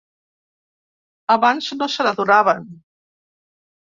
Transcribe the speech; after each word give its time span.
Abans 1.35 1.67
no 1.81 1.87
se 1.97 2.05
n’adonaven. 2.07 2.65